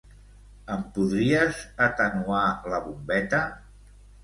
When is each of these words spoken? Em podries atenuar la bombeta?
Em 0.75 0.85
podries 0.95 1.61
atenuar 1.89 2.41
la 2.75 2.83
bombeta? 2.89 3.45